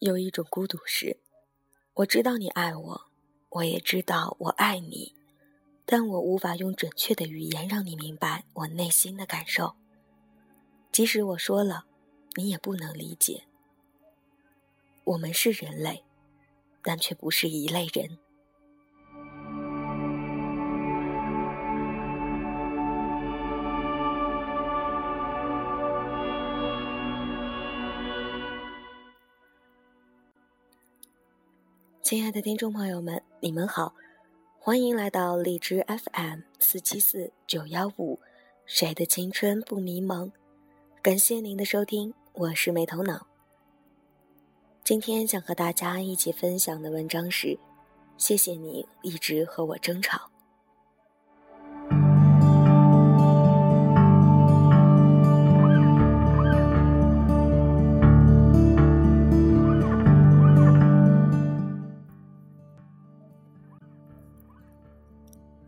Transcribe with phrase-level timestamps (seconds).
[0.00, 1.18] 有一种孤独是，
[1.94, 3.10] 我知道你爱我，
[3.48, 5.12] 我也知道我爱你，
[5.84, 9.74] 但我无法用准确的语言让你明白我内心的感受。
[10.92, 11.86] 即使我说了，
[12.36, 13.42] 你也不能理解。
[15.02, 16.04] 我们是人类，
[16.80, 18.18] 但却不是一类人。
[32.08, 33.92] 亲爱的听众朋友们，你们好，
[34.58, 38.18] 欢迎来到荔枝 FM 四七四九幺五，
[38.64, 40.32] 谁的青春不迷茫？
[41.02, 43.26] 感谢您的收听，我是没头脑。
[44.82, 47.58] 今天想和大家一起分享的文章是：
[48.16, 50.30] 谢谢你一直和我争吵。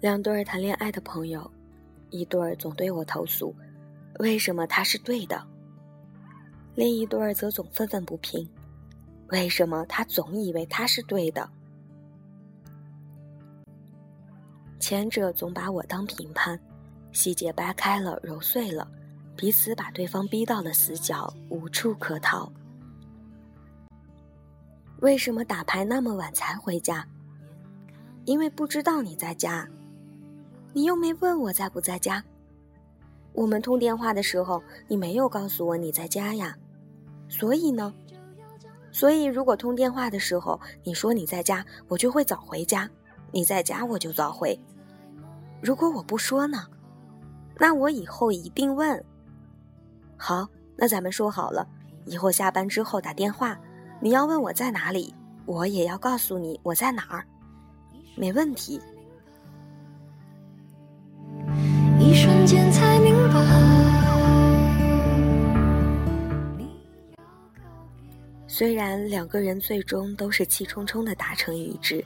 [0.01, 1.51] 两对儿谈恋爱的朋友，
[2.09, 3.55] 一对儿总对我投诉，
[4.19, 5.37] 为什么他是对的；
[6.75, 8.48] 另一对儿则总愤愤不平，
[9.29, 11.47] 为什么他总以为他是对的。
[14.79, 16.59] 前者总把我当评判，
[17.12, 18.91] 细节掰开了揉碎了，
[19.37, 22.51] 彼此把对方逼到了死角，无处可逃。
[25.01, 27.07] 为什么打牌那么晚才回家？
[28.25, 29.69] 因为不知道你在家。
[30.73, 32.23] 你又没问我在不在家。
[33.33, 36.57] 我们通电话的时候，你没有告诉我你在家呀。
[37.29, 37.95] 所以呢，
[38.91, 42.89] 所以如果通电话的时候你说你在家，我就会早回家；
[43.31, 44.59] 你在家，我就早回。
[45.61, 46.67] 如果我不说呢，
[47.57, 49.05] 那我以后一定问。
[50.17, 51.67] 好，那咱们说好了，
[52.05, 53.59] 以后下班之后打电话，
[54.01, 55.15] 你要问我在哪里，
[55.47, 57.25] 我也要告诉你我在哪儿，
[58.17, 58.80] 没问题。
[62.46, 63.40] 间才明白。
[68.46, 72.05] 虽然两个人最终都是气冲冲的达成一致，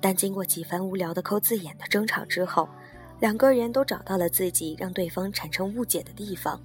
[0.00, 2.68] 但经过几番无聊的抠字眼的争吵之后，
[3.18, 6.60] 两个人都找到了自己让对方产生误解的地方，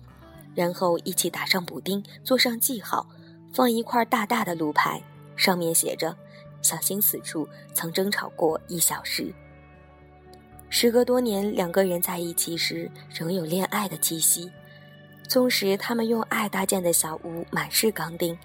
[0.54, 3.08] 然后一起打上补丁，做上记号，
[3.52, 5.02] 放一块大大的路牌，
[5.36, 6.16] 上面写着
[6.62, 9.34] “小心此处曾争吵过一小时”。
[10.70, 14.52] 时隔多年，两个人在一起时仍有恋爱的气息。
[15.28, 18.38] 纵使他们用爱搭建的小屋满是钢钉，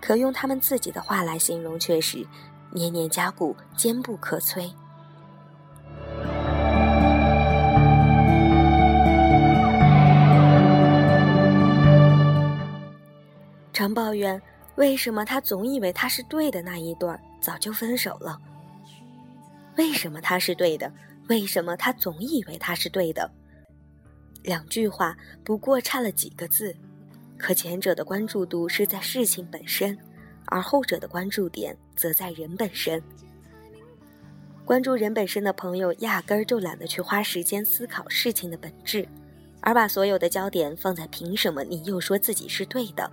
[0.00, 2.26] 可用他们自己的话来形容，却是
[2.72, 4.70] 年年加固，坚不可摧。
[13.72, 14.40] 常抱怨
[14.76, 18.40] 为什么他总以为他是对的那一段早就分手了？
[19.76, 20.90] 为什么他是对的？
[21.28, 23.30] 为什么他总以为他是对的？
[24.42, 26.74] 两句话不过差了几个字，
[27.36, 29.98] 可前者的关注度是在事情本身，
[30.46, 33.02] 而后者的关注点则在人本身。
[34.64, 39.06] 关注人本身的朋友，压根儿就懒得去花时间思考事情的本质，
[39.60, 43.10] 而把所有的焦点放在凭什么你又说自己是对的？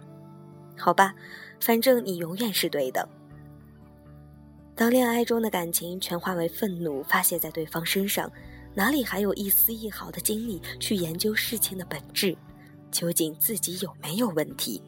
[0.78, 1.16] 好吧，
[1.60, 3.08] 反正你永远是对的。
[4.76, 8.32] 当恋爱中的感情全化为愤怒发泄在对方身上，
[8.74, 12.36] 哪里还有一丝一毫的精力去研究事情的本质？
[12.90, 14.82] 究竟自己有没有问题？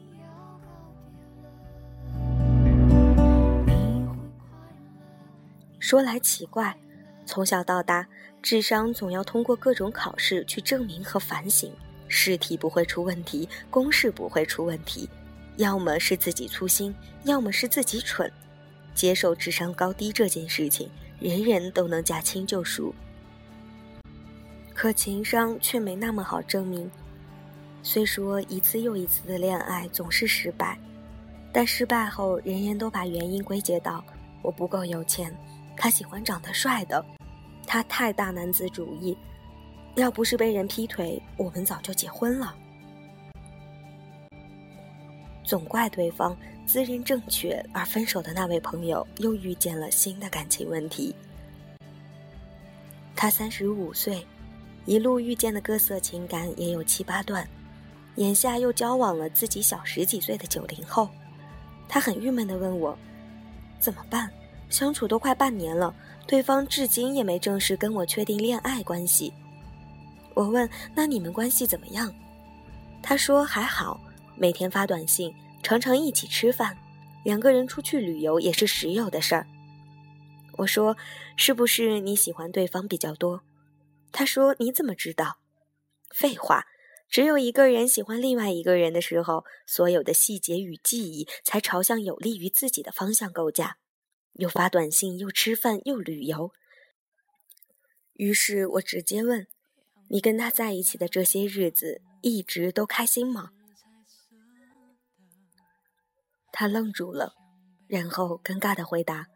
[5.78, 6.76] 说来奇怪，
[7.24, 8.08] 从小到大，
[8.42, 11.72] 智商总要通过各种考试去证明和反省，
[12.08, 15.08] 试题不会出问题，公式不会出问题，
[15.58, 16.92] 要么是自己粗心，
[17.22, 18.28] 要么是自己蠢。
[18.96, 20.90] 接受智商高低这件事情，
[21.20, 22.94] 人人都能驾轻就熟，
[24.74, 26.90] 可情商却没那么好证明。
[27.82, 30.78] 虽说一次又一次的恋爱总是失败，
[31.52, 34.02] 但失败后，人人都把原因归结到
[34.42, 35.30] 我不够有钱，
[35.76, 37.04] 他喜欢长得帅的，
[37.66, 39.16] 他太大男子主义，
[39.94, 42.56] 要不是被人劈腿，我们早就结婚了。
[45.46, 51.14] 总怪对方自认正确，而分手的那位朋友又遇见了新的感情问题。
[53.14, 54.26] 他三十五岁，
[54.84, 57.48] 一路遇见的各色情感也有七八段，
[58.16, 61.08] 眼下又交往了自己小十几岁的九零后。
[61.88, 62.98] 他很郁闷地问我
[63.78, 64.28] ：“怎么办？
[64.68, 65.94] 相处都快半年了，
[66.26, 69.32] 对方至今也没正式跟我确定恋爱关系。”
[70.34, 72.12] 我问：“那你们关系怎么样？”
[73.00, 74.00] 他说：“还好。”
[74.38, 76.76] 每天发短信，常常一起吃饭，
[77.24, 79.46] 两个人出去旅游也是时有的事儿。
[80.58, 80.96] 我说
[81.36, 83.42] ：“是不是你喜欢对方比较多？”
[84.12, 85.38] 他说：“你怎么知道？”
[86.14, 86.66] 废话，
[87.08, 93.78] 只有一个人喜欢另外一个人的时候，所有的细节与记忆才朝向有利于自己的方向构架。
[94.34, 96.52] 又发短信，又吃饭，又旅游。
[98.14, 99.46] 于是我直接问
[100.08, 103.52] ：“你跟他在一起的这些日子，一直都开心吗？”
[106.58, 107.34] 他愣住了，
[107.86, 109.26] 然后尴尬的回答。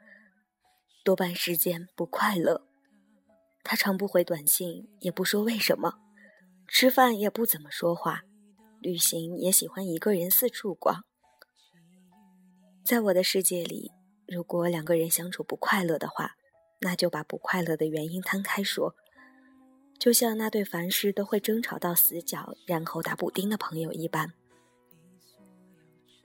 [1.05, 2.67] 多半时间不快乐，
[3.63, 5.99] 他常不回短信，也不说为什么，
[6.67, 8.23] 吃饭也不怎么说话，
[8.81, 11.05] 旅行也喜欢一个人四处逛。
[12.83, 13.93] 在我的世界里，
[14.27, 16.37] 如果两个人相处不快乐的话，
[16.81, 18.95] 那就把不快乐的原因摊开说，
[19.99, 24.33] 就像那对凡事都会争吵到死角，然后打补丁的朋友一般。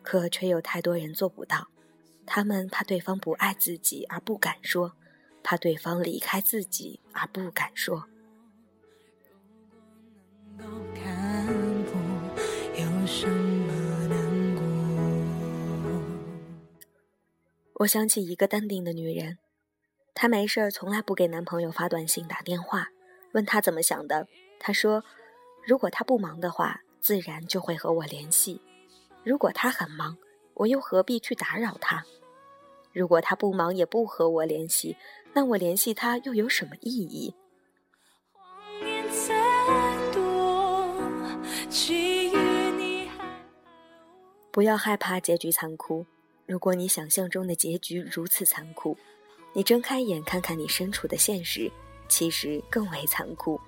[0.05, 1.67] 可却有太多人做不到。
[2.25, 4.93] 他们怕对方不爱自己而不敢说，
[5.43, 8.05] 怕对方离开自己而不敢说。
[17.79, 19.37] 我想起一个淡定的女人，
[20.13, 22.87] 她没事儿从来不给男朋友发短信、打电话，
[23.33, 24.27] 问他怎么想的。
[24.59, 25.03] 她说
[25.67, 28.61] ：“如果他不忙的话，自然就会和我联系；
[29.25, 30.15] 如果他很忙。”
[30.55, 32.05] 我又何必去打扰他？
[32.93, 34.95] 如果他不忙也不和我联系，
[35.33, 37.35] 那我联系他又有什么意义？
[44.49, 46.05] 不要害怕结局残酷。
[46.45, 48.97] 如果你想象中的结局如此残酷，
[49.51, 51.69] 你睁开眼看看你身处的现实，
[52.07, 53.59] 其实更为残酷。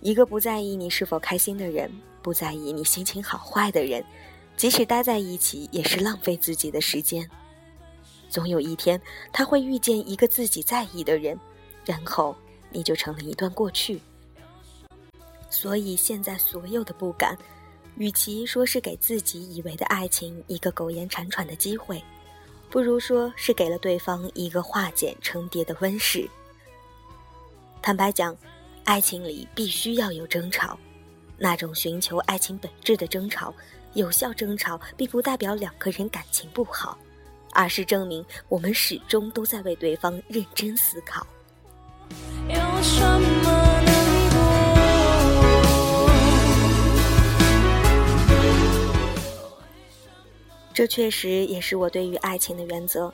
[0.00, 1.90] 一个不在意你是否开心的人，
[2.22, 4.04] 不在意你心情好坏的人。
[4.56, 7.28] 即使待在一起，也是浪费自己的时间。
[8.28, 9.00] 总有一天，
[9.32, 11.38] 他会遇见一个自己在意的人，
[11.84, 12.36] 然后
[12.70, 14.00] 你就成了一段过去。
[15.48, 17.38] 所以，现在所有的不敢，
[17.96, 22.02] 与其说是给自己以为的爱情一个苟延残喘的机会，
[22.68, 26.28] 不如说是给了对方一个化茧成蝶的温室。
[27.80, 28.36] 坦白讲，
[28.88, 30.78] 爱情里必须要有争吵，
[31.36, 33.52] 那种寻求爱情本质的争吵。
[33.92, 36.96] 有效争吵并不代表两个人感情不好，
[37.52, 41.26] 而是证明我们始终都在为对方认真思考。
[50.72, 53.12] 这确实也是我对于爱情的原则。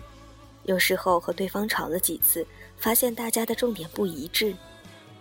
[0.67, 4.55] 有时候和对方吵了几次，发现大家的重点不一致，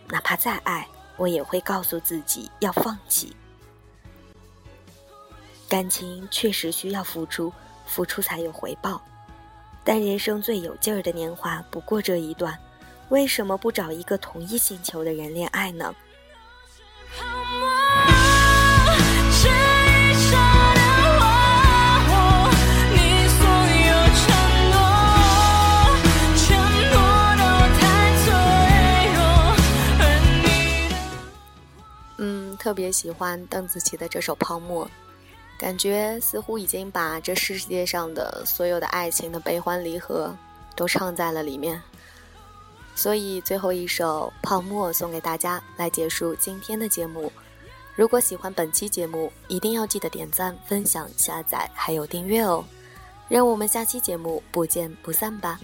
[0.09, 3.35] 哪怕再爱，我也会告诉自己要放弃。
[5.67, 7.51] 感情确实需要付出，
[7.85, 9.01] 付出才有回报。
[9.83, 12.57] 但人生最有劲儿的年华不过这一段，
[13.09, 15.94] 为什么不找一个同一星球的人恋爱呢？
[32.63, 34.86] 特别喜欢邓紫棋的这首《泡沫》。
[35.60, 40.34] 感觉似乎已经把这世界上的所有的爱情的悲欢离合
[40.74, 41.82] 都唱在了里面，
[42.96, 47.29] 所以最后一首《泡沫》送给大家，来结束今天的节目。
[47.96, 52.63] 如果喜欢本期节目，一定要记得点赞、分享、下载还有订阅哦！
[53.27, 55.60] 让我们下期节目不见不散吧。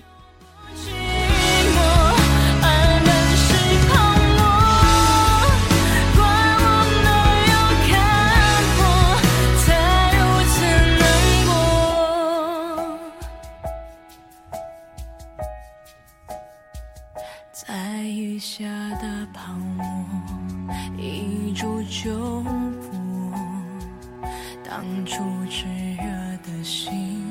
[17.67, 18.63] 在雨下
[19.01, 20.05] 的泡沫
[20.97, 23.33] 一触就破
[24.63, 25.65] 当初炽
[25.97, 26.05] 热
[26.41, 27.21] 的心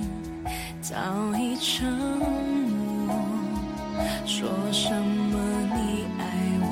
[0.82, 0.94] 早
[1.34, 3.14] 已沉没
[4.26, 5.38] 说什么
[5.74, 6.22] 你爱
[6.60, 6.68] 我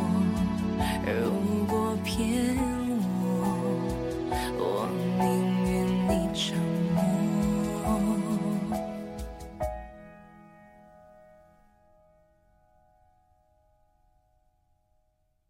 [1.06, 1.55] 如